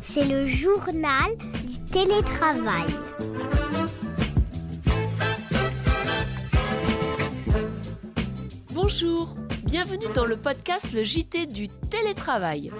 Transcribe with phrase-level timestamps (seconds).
[0.00, 2.86] C'est le journal du télétravail.
[8.72, 9.34] Bonjour,
[9.64, 12.70] bienvenue dans le podcast Le JT du télétravail.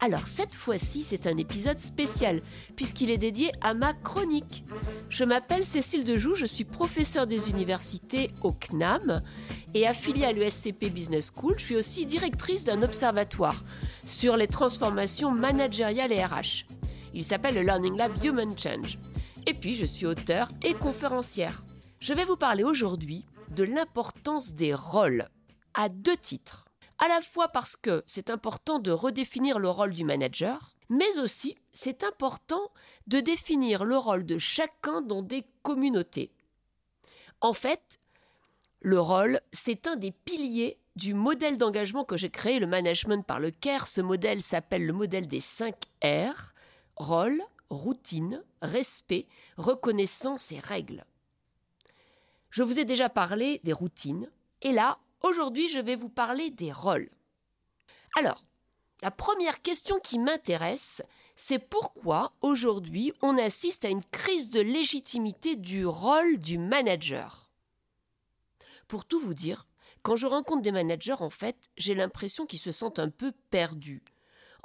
[0.00, 2.40] Alors cette fois-ci, c'est un épisode spécial
[2.76, 4.64] puisqu'il est dédié à ma chronique.
[5.10, 9.22] Je m'appelle Cécile Dejoux, je suis professeure des universités au CNAM
[9.74, 11.54] et affiliée à l'ESCP Business School.
[11.58, 13.64] Je suis aussi directrice d'un observatoire
[14.04, 16.64] sur les transformations managériales et RH.
[17.12, 18.98] Il s'appelle le Learning Lab Human Change.
[19.46, 21.64] Et puis, je suis auteur et conférencière.
[22.00, 23.24] Je vais vous parler aujourd'hui
[23.56, 25.28] de l'importance des rôles
[25.74, 26.67] à deux titres.
[26.98, 31.56] À la fois parce que c'est important de redéfinir le rôle du manager, mais aussi
[31.72, 32.72] c'est important
[33.06, 36.32] de définir le rôle de chacun dans des communautés.
[37.40, 38.00] En fait,
[38.80, 43.38] le rôle, c'est un des piliers du modèle d'engagement que j'ai créé, le management par
[43.38, 43.86] le CARE.
[43.86, 46.52] Ce modèle s'appelle le modèle des 5 R
[46.96, 51.04] rôle, routine, respect, reconnaissance et règles.
[52.50, 54.28] Je vous ai déjà parlé des routines,
[54.62, 57.10] et là, aujourd'hui, je vais vous parler des rôles.
[58.18, 58.44] Alors,
[59.02, 61.02] la première question qui m'intéresse,
[61.36, 67.48] c'est pourquoi aujourd'hui on assiste à une crise de légitimité du rôle du manager?
[68.88, 69.66] Pour tout vous dire,
[70.02, 74.02] quand je rencontre des managers, en fait, j'ai l'impression qu'ils se sentent un peu perdus.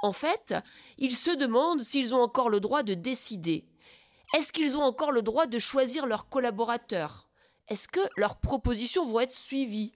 [0.00, 0.54] En fait,
[0.98, 3.64] ils se demandent s'ils ont encore le droit de décider.
[4.34, 7.28] Est-ce qu'ils ont encore le droit de choisir leurs collaborateurs?
[7.68, 9.92] Est-ce que leurs propositions vont être suivies?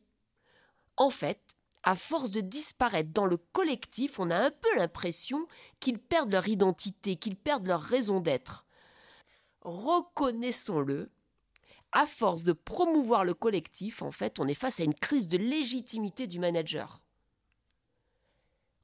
[0.99, 5.47] En fait, à force de disparaître dans le collectif, on a un peu l'impression
[5.79, 8.67] qu'ils perdent leur identité, qu'ils perdent leur raison d'être.
[9.61, 11.11] Reconnaissons-le,
[11.93, 15.39] à force de promouvoir le collectif, en fait, on est face à une crise de
[15.39, 17.01] légitimité du manager.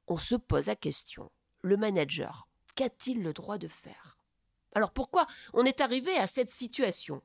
[0.07, 1.29] On se pose la question,
[1.63, 4.17] le manager, qu'a-t-il le droit de faire?
[4.73, 7.21] Alors pourquoi on est arrivé à cette situation?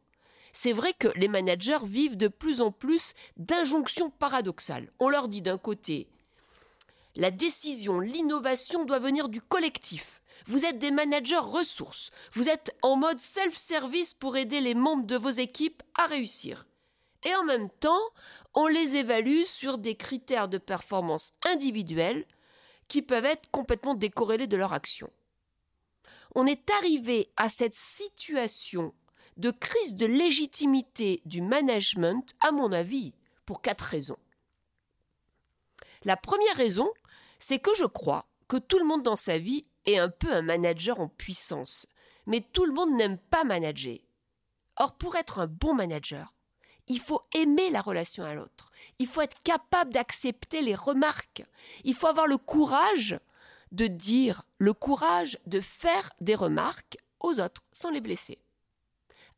[0.52, 4.90] C'est vrai que les managers vivent de plus en plus d'injonctions paradoxales.
[4.98, 6.08] On leur dit d'un côté,
[7.16, 10.22] la décision, l'innovation doit venir du collectif.
[10.46, 12.10] Vous êtes des managers ressources.
[12.32, 16.66] Vous êtes en mode self-service pour aider les membres de vos équipes à réussir.
[17.24, 18.00] Et en même temps,
[18.54, 22.24] on les évalue sur des critères de performance individuels
[22.88, 25.10] qui peuvent être complètement décorrélés de leur action.
[26.34, 28.94] On est arrivé à cette situation
[29.36, 33.14] de crise de légitimité du management, à mon avis,
[33.46, 34.18] pour quatre raisons.
[36.04, 36.90] La première raison,
[37.38, 40.42] c'est que je crois que tout le monde dans sa vie est un peu un
[40.42, 41.86] manager en puissance,
[42.26, 43.98] mais tout le monde n'aime pas manager.
[44.76, 46.34] Or, pour être un bon manager,
[46.86, 48.72] il faut aimer la relation à l'autre.
[48.98, 51.44] Il faut être capable d'accepter les remarques.
[51.84, 53.18] Il faut avoir le courage
[53.72, 58.38] de dire, le courage de faire des remarques aux autres sans les blesser.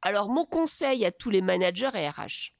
[0.02, 2.54] Alors mon conseil à tous les managers et RH,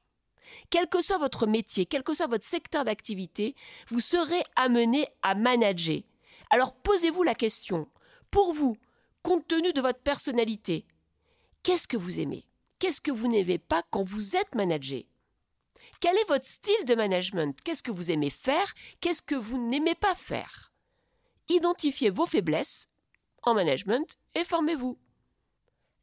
[0.70, 3.54] quel que soit votre métier, quel que soit votre secteur d'activité,
[3.88, 6.02] vous serez amené à manager.
[6.50, 7.88] Alors posez-vous la question,
[8.30, 8.76] pour vous,
[9.22, 10.86] compte tenu de votre personnalité,
[11.62, 12.46] qu'est-ce que vous aimez?
[12.78, 15.02] Qu'est-ce que vous n'aimez pas quand vous êtes manager?
[16.00, 17.56] Quel est votre style de management?
[17.62, 18.74] Qu'est-ce que vous aimez faire?
[19.00, 20.72] Qu'est-ce que vous n'aimez pas faire?
[21.48, 22.88] Identifiez vos faiblesses
[23.44, 24.98] en management et formez-vous.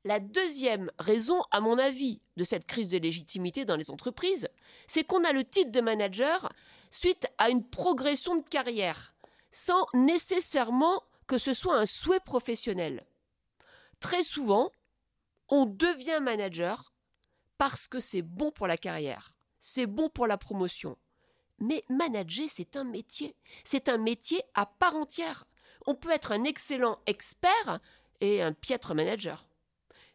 [0.06, 4.48] La deuxième raison, à mon avis, de cette crise de légitimité dans les entreprises,
[4.88, 6.52] c'est qu'on a le titre de manager
[6.90, 9.14] suite à une progression de carrière,
[9.52, 13.06] sans nécessairement que ce soit un souhait professionnel.
[14.00, 14.72] Très souvent,
[15.50, 16.94] on devient manager
[17.58, 20.98] parce que c'est bon pour la carrière, c'est bon pour la promotion.
[21.60, 23.36] Mais manager, c'est un métier.
[23.66, 25.46] C'est un métier à part entière.
[25.86, 27.80] On peut être un excellent expert
[28.22, 29.49] et un piètre manager.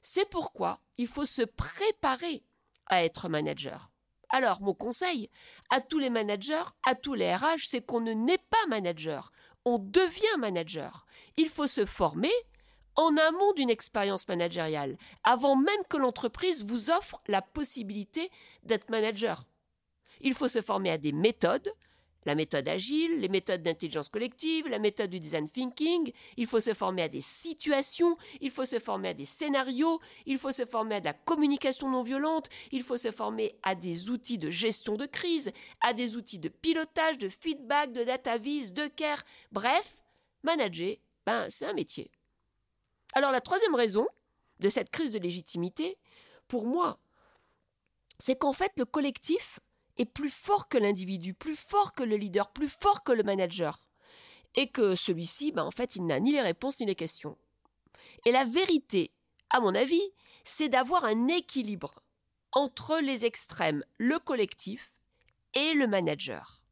[0.06, 2.44] C'est pourquoi il faut se préparer
[2.86, 3.90] à être manager.
[4.28, 5.30] Alors, mon conseil
[5.70, 9.32] à tous les managers, à tous les RH, c'est qu'on ne naît pas manager,
[9.64, 11.06] on devient manager.
[11.38, 12.32] Il faut se former,
[12.96, 18.30] en amont d'une expérience managériale, avant même que l'entreprise vous offre la possibilité
[18.62, 19.46] d'être manager.
[20.20, 21.72] Il faut se former à des méthodes,
[22.26, 26.74] la méthode agile, les méthodes d'intelligence collective, la méthode du design thinking, il faut se
[26.74, 30.96] former à des situations, il faut se former à des scénarios, il faut se former
[30.96, 34.96] à de la communication non violente, il faut se former à des outils de gestion
[34.96, 39.22] de crise, à des outils de pilotage, de feedback, de data vis, de care,
[39.52, 40.02] bref,
[40.42, 42.10] manager, ben, c'est un métier.
[43.14, 44.06] Alors la troisième raison
[44.60, 45.96] de cette crise de légitimité,
[46.48, 46.98] pour moi,
[48.18, 49.60] c'est qu'en fait le collectif
[49.96, 53.86] est plus fort que l'individu, plus fort que le leader, plus fort que le manager.
[54.56, 57.36] et que celui-ci, ben, en fait, il n'a ni les réponses ni les questions.
[58.24, 59.10] Et la vérité,
[59.50, 60.12] à mon avis,
[60.44, 62.02] c'est d'avoir un équilibre
[62.52, 64.92] entre les extrêmes, le collectif
[65.54, 66.62] et le manager.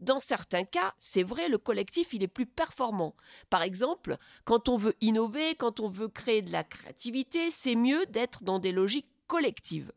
[0.00, 3.16] Dans certains cas, c'est vrai, le collectif, il est plus performant.
[3.50, 8.06] Par exemple, quand on veut innover, quand on veut créer de la créativité, c'est mieux
[8.06, 9.92] d'être dans des logiques collectives.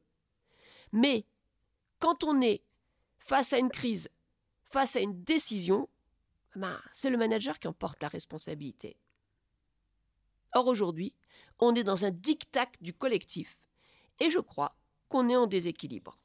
[0.92, 1.26] Mais
[2.02, 2.64] quand on est
[3.20, 4.10] face à une crise,
[4.64, 5.88] face à une décision,
[6.56, 8.98] ben, c'est le manager qui en porte la responsabilité.
[10.54, 11.16] Or aujourd'hui,
[11.60, 13.56] on est dans un diktat du collectif,
[14.20, 14.76] et je crois
[15.08, 16.18] qu'on est en déséquilibre.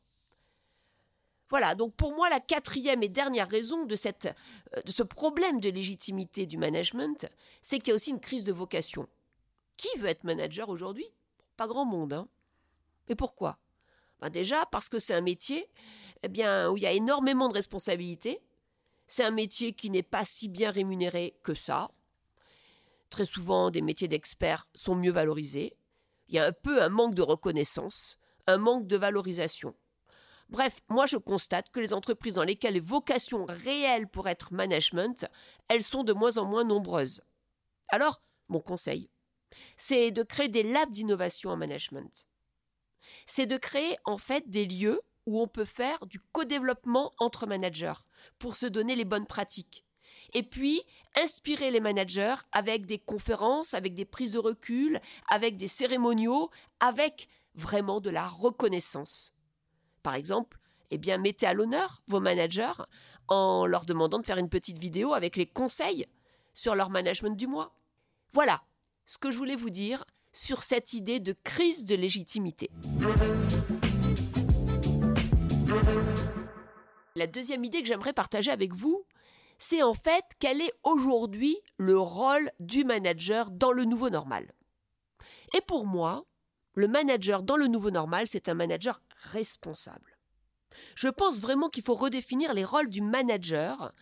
[1.49, 6.47] Voilà, donc pour moi, la quatrième et dernière raison euh, de ce problème de légitimité
[6.47, 7.31] du management,
[7.63, 9.09] c'est qu'il y a aussi une crise de vocation.
[9.77, 11.07] Qui veut être manager aujourd'hui?
[11.57, 12.15] Pas grand monde.
[12.15, 12.29] Hein
[13.09, 13.59] Mais pourquoi?
[14.21, 15.69] Ben Déjà parce que c'est un métier
[16.23, 18.41] eh bien, où il y a énormément de responsabilités.
[19.07, 21.91] C'est un métier qui n'est pas si bien rémunéré que ça.
[23.11, 25.77] Très souvent, des métiers d'experts sont mieux valorisés.
[26.29, 29.77] Il y a un peu un manque de reconnaissance, un manque de valorisation.
[30.49, 35.27] Bref, moi je constate que les entreprises dans lesquelles les vocations réelles pour être management,
[35.69, 37.21] elles sont de moins en moins nombreuses.
[37.89, 39.11] Alors, mon conseil,
[39.77, 42.27] c'est de créer des labs d'innovation en management.
[43.27, 48.01] C'est de créer en fait des lieux où on peut faire du co-développement entre managers
[48.39, 49.85] pour se donner les bonnes pratiques.
[50.33, 50.83] Et puis,
[51.21, 56.51] inspirer les managers avec des conférences, avec des prises de recul, avec des cérémoniaux,
[56.81, 59.35] avec vraiment de la reconnaissance.
[60.03, 60.59] Par exemple,
[60.91, 62.73] eh bien, mettez à l'honneur vos managers
[63.29, 66.07] en leur demandant de faire une petite vidéo avec les conseils
[66.53, 67.75] sur leur management du mois.
[68.33, 68.63] Voilà
[69.05, 70.05] ce que je voulais vous dire
[70.37, 72.71] sur cette idée de crise de légitimité.
[77.15, 79.05] La deuxième idée que j'aimerais partager avec vous,
[79.59, 84.53] c'est en fait quel est aujourd'hui le rôle du manager dans le nouveau normal.
[85.55, 86.27] Et pour moi,
[86.75, 89.01] le manager dans le nouveau normal, c'est un manager
[89.33, 90.19] responsable.
[90.95, 93.93] Je pense vraiment qu'il faut redéfinir les rôles du manager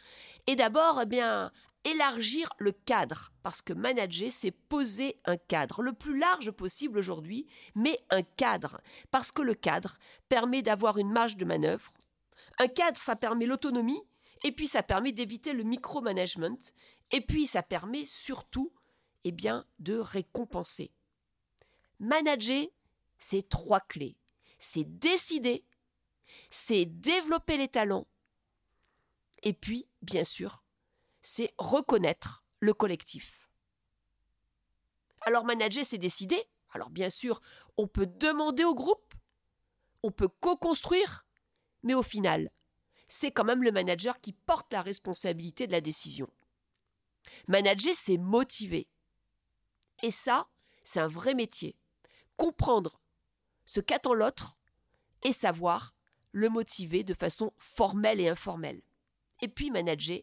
[0.49, 1.53] et d'abord eh bien
[1.85, 7.47] élargir le cadre parce que manager c'est poser un cadre le plus large possible aujourd'hui
[7.75, 9.99] mais un cadre parce que le cadre
[10.29, 11.93] permet d'avoir une marge de manœuvre.
[12.59, 14.03] Un cadre ça permet l'autonomie
[14.43, 16.59] et puis ça permet d'éviter le micromanagement
[17.11, 18.73] et puis ça permet surtout
[19.25, 20.91] eh bien de récompenser.
[21.99, 22.67] Manager
[23.19, 24.17] c'est trois clés
[24.59, 25.65] c'est décider,
[26.49, 28.07] c'est développer les talents,
[29.45, 30.64] et puis, bien sûr,
[31.25, 33.50] c'est reconnaître le collectif.
[35.23, 36.41] Alors manager, c'est décider.
[36.71, 37.41] Alors bien sûr,
[37.79, 39.15] on peut demander au groupe,
[40.03, 41.25] on peut co-construire,
[41.82, 42.50] mais au final,
[43.09, 46.29] c'est quand même le manager qui porte la responsabilité de la décision.
[47.49, 48.87] Manager, c'est motiver.
[50.03, 50.50] Et ça,
[50.82, 51.79] c'est un vrai métier.
[52.37, 53.00] Comprendre
[53.65, 54.59] ce qu'attend l'autre
[55.23, 55.94] et savoir
[56.32, 58.82] le motiver de façon formelle et informelle.
[59.41, 60.20] Et puis manager,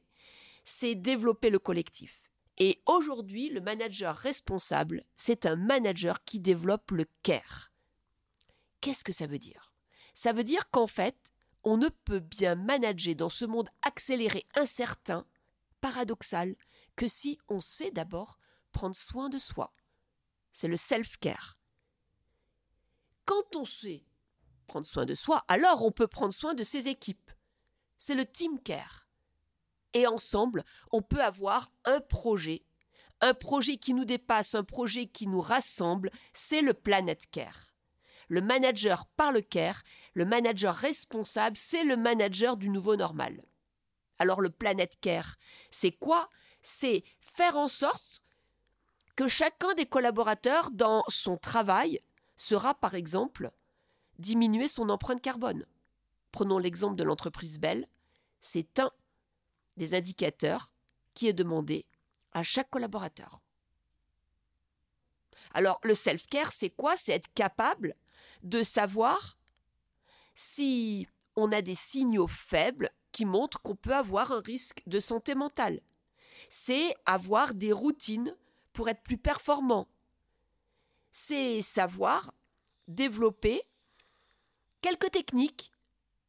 [0.64, 2.32] c'est développer le collectif.
[2.58, 7.72] Et aujourd'hui, le manager responsable, c'est un manager qui développe le care.
[8.82, 9.74] Qu'est-ce que ça veut dire?
[10.14, 15.26] Ça veut dire qu'en fait, on ne peut bien manager dans ce monde accéléré, incertain,
[15.80, 16.56] paradoxal,
[16.96, 18.40] que si on sait d'abord
[18.72, 19.74] prendre soin de soi.
[20.52, 21.58] C'est le self-care.
[23.26, 24.06] Quand on sait
[24.68, 27.32] prendre soin de soi, alors on peut prendre soin de ses équipes.
[27.98, 29.01] C'est le team care.
[29.94, 32.64] Et ensemble, on peut avoir un projet,
[33.20, 37.74] un projet qui nous dépasse, un projet qui nous rassemble, c'est le Planet Care.
[38.28, 39.84] Le manager par le care,
[40.14, 43.44] le manager responsable, c'est le manager du nouveau normal.
[44.20, 45.36] Alors le Planet Care,
[45.70, 46.30] c'est quoi?
[46.62, 48.22] C'est faire en sorte
[49.16, 52.00] que chacun des collaborateurs dans son travail
[52.36, 53.52] sera par exemple
[54.18, 55.66] diminuer son empreinte carbone.
[56.32, 57.88] Prenons l'exemple de l'entreprise Bell,
[58.40, 58.92] c'est un
[59.94, 60.72] indicateurs
[61.14, 61.86] qui est demandé
[62.32, 63.42] à chaque collaborateur.
[65.54, 66.96] Alors le self-care, c'est quoi?
[66.96, 67.96] C'est être capable
[68.44, 69.38] de savoir
[70.34, 75.36] si on a des signaux faibles qui montrent qu'on peut avoir un risque de santé
[75.36, 75.82] mentale.
[76.50, 78.36] C'est avoir des routines
[78.74, 79.88] pour être plus performant,
[81.12, 82.34] c'est savoir
[82.88, 83.62] développer
[84.82, 85.72] quelques techniques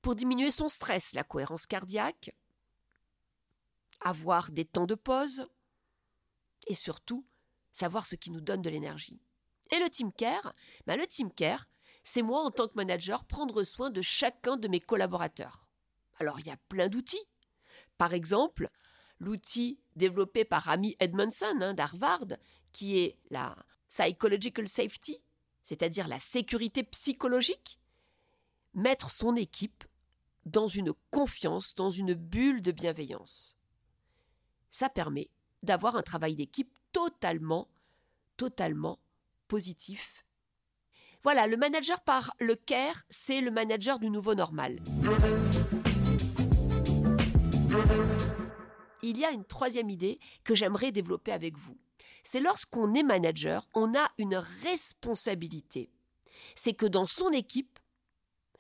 [0.01, 2.35] pour diminuer son stress, la cohérence cardiaque,
[4.05, 5.47] avoir des temps de pause
[6.67, 7.25] et surtout
[7.71, 9.21] savoir ce qui nous donne de l'énergie.
[9.71, 10.55] Et le team care,
[10.87, 11.69] ben le team care,
[12.05, 15.67] c'est moi en tant que manager prendre soin de chacun de mes collaborateurs.
[16.19, 17.25] Alors il y a plein d'outils.
[17.97, 18.69] Par exemple,
[19.19, 22.27] l'outil développé par Amy Edmondson hein, d'Harvard,
[22.73, 23.57] qui est la
[23.89, 25.23] psychological safety,
[25.63, 27.79] c'est-à-dire la sécurité psychologique,
[28.75, 29.85] mettre son équipe
[30.45, 33.57] dans une confiance, dans une bulle de bienveillance.
[34.73, 35.29] Ça permet
[35.63, 37.69] d'avoir un travail d'équipe totalement,
[38.39, 38.99] totalement
[39.47, 40.25] positif.
[41.23, 44.81] Voilà, le manager par le care, c'est le manager du nouveau normal.
[49.03, 51.77] Il y a une troisième idée que j'aimerais développer avec vous.
[52.25, 55.91] C'est lorsqu'on est manager, on a une responsabilité.
[56.57, 57.79] C'est que dans son équipe,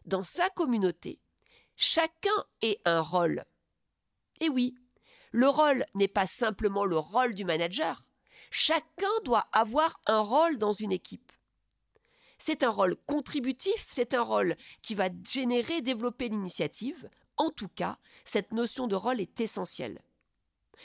[0.04, 1.20] dans sa communauté,
[1.74, 3.46] chacun ait un rôle.
[4.40, 4.74] Et oui,
[5.32, 8.06] le rôle n'est pas simplement le rôle du manager.
[8.50, 11.32] Chacun doit avoir un rôle dans une équipe.
[12.38, 17.08] C'est un rôle contributif, c'est un rôle qui va générer, développer l'initiative.
[17.36, 20.02] En tout cas, cette notion de rôle est essentielle.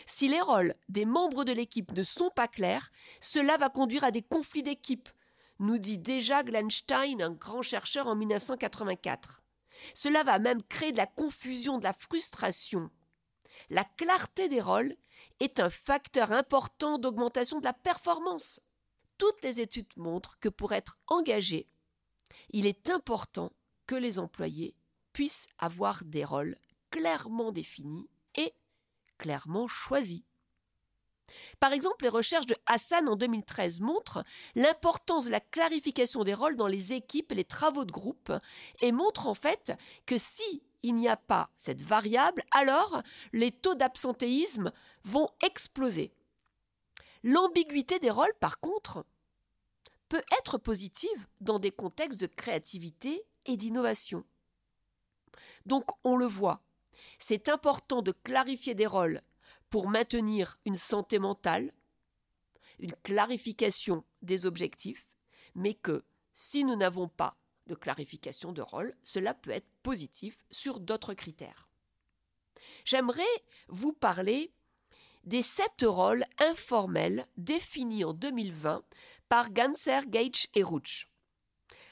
[0.06, 4.12] Si les rôles des membres de l'équipe ne sont pas clairs, cela va conduire à
[4.12, 5.10] des conflits d'équipe,
[5.60, 9.42] nous dit déjà Glenstein, un grand chercheur en 1984.
[9.94, 12.89] Cela va même créer de la confusion, de la frustration.
[13.70, 14.96] La clarté des rôles
[15.40, 18.62] est un facteur important d'augmentation de la performance.
[19.18, 21.68] Toutes les études montrent que pour être engagé,
[22.52, 23.52] il est important
[23.86, 24.76] que les employés
[25.12, 26.58] puissent avoir des rôles
[26.92, 28.54] clairement définis et
[29.18, 30.22] clairement choisis.
[31.60, 34.24] Par exemple, les recherches de Hassan en 2013 montrent
[34.56, 38.32] l'importance de la clarification des rôles dans les équipes et les travaux de groupe
[38.82, 39.74] et montrent en fait
[40.06, 43.02] que si il n'y a pas cette variable, alors
[43.34, 44.72] les taux d'absentéisme
[45.04, 46.14] vont exploser.
[47.24, 49.06] L'ambiguïté des rôles, par contre,
[50.08, 54.24] peut être positive dans des contextes de créativité et d'innovation.
[55.66, 56.62] Donc on le voit,
[57.20, 59.22] c'est important de clarifier des rôles
[59.70, 61.74] pour maintenir une santé mentale,
[62.80, 65.06] une clarification des objectifs,
[65.56, 67.36] mais que si nous n'avons pas
[67.68, 71.68] de clarification de rôle, cela peut être positif sur d'autres critères.
[72.86, 73.24] J'aimerais
[73.68, 74.52] vous parler
[75.24, 78.82] des sept rôles informels définis en 2020
[79.30, 81.10] par Ganser, Gage et Rouch.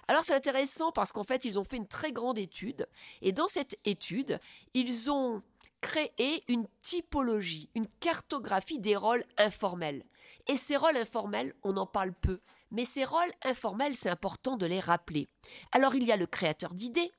[0.08, 2.88] Alors c'est intéressant parce qu'en fait ils ont fait une très grande étude
[3.22, 4.40] et dans cette étude
[4.74, 5.42] ils ont
[5.82, 10.04] créé une typologie, une cartographie des rôles informels.
[10.48, 12.40] Et ces rôles informels, on en parle peu,
[12.72, 15.28] mais ces rôles informels, c'est important de les rappeler.
[15.72, 17.12] Alors il y a le créateur d'idées,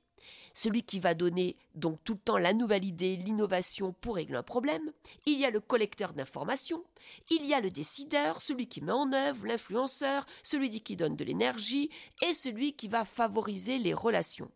[0.53, 4.43] celui qui va donner donc tout le temps la nouvelle idée, l'innovation pour régler un
[4.43, 4.91] problème.
[5.25, 6.83] Il y a le collecteur d'informations.
[7.29, 11.23] Il y a le décideur, celui qui met en œuvre, l'influenceur, celui qui donne de
[11.23, 11.89] l'énergie
[12.21, 14.51] et celui qui va favoriser les relations.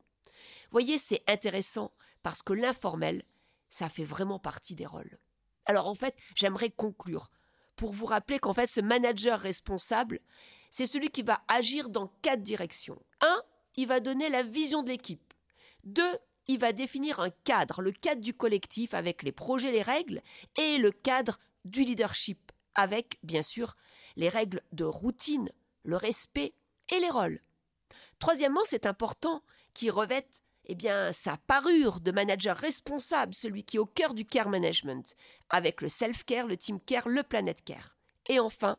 [0.71, 1.91] Voyez, c'est intéressant
[2.23, 3.23] parce que l'informel,
[3.69, 5.19] ça fait vraiment partie des rôles.
[5.65, 7.29] Alors en fait, j'aimerais conclure
[7.81, 10.19] pour vous rappeler qu'en fait, ce manager responsable,
[10.69, 13.01] c'est celui qui va agir dans quatre directions.
[13.21, 13.41] Un,
[13.75, 15.33] il va donner la vision de l'équipe.
[15.83, 20.21] Deux, il va définir un cadre, le cadre du collectif avec les projets, les règles,
[20.57, 23.75] et le cadre du leadership avec, bien sûr,
[24.15, 25.49] les règles de routine,
[25.81, 26.53] le respect
[26.91, 27.39] et les rôles.
[28.19, 29.41] Troisièmement, c'est important
[29.73, 34.25] qu'il revête eh bien, sa parure de manager responsable, celui qui est au cœur du
[34.25, 35.17] care management,
[35.49, 37.97] avec le self-care, le team care, le planet care.
[38.27, 38.77] Et enfin,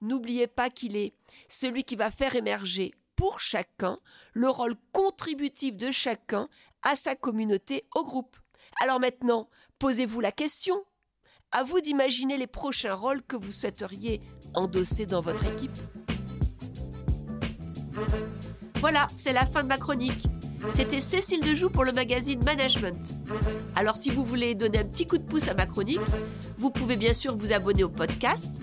[0.00, 1.14] n'oubliez pas qu'il est
[1.48, 3.98] celui qui va faire émerger pour chacun
[4.34, 6.48] le rôle contributif de chacun
[6.82, 8.36] à sa communauté, au groupe.
[8.80, 9.48] Alors maintenant,
[9.80, 10.84] posez-vous la question.
[11.50, 14.20] À vous d'imaginer les prochains rôles que vous souhaiteriez
[14.54, 15.76] endosser dans votre équipe.
[18.76, 20.24] Voilà, c'est la fin de ma chronique.
[20.70, 23.14] C'était Cécile Dejoux pour le magazine Management.
[23.74, 26.00] Alors si vous voulez donner un petit coup de pouce à ma chronique,
[26.58, 28.54] vous pouvez bien sûr vous abonner au podcast.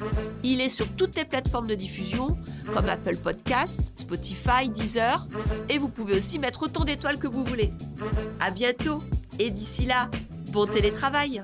[0.44, 2.38] Il est sur toutes les plateformes de diffusion
[2.74, 5.28] comme Apple Podcast, Spotify, Deezer
[5.70, 7.74] et vous pouvez aussi mettre autant d'étoiles que vous voulez.
[8.40, 9.04] À bientôt
[9.38, 10.10] et d'ici là,
[10.52, 11.44] bon télétravail.